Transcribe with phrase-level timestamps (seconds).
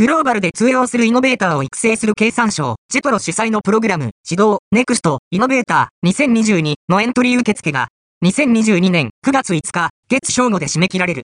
[0.00, 7.88] グローバルで通用するイノベーターを育成する経産省、ジェトロ主催のプログラム、指導、ネクスト、イノベーター2022のエントリー受付が、
[8.24, 11.18] 2022年9月5日、月正午で締め切られる。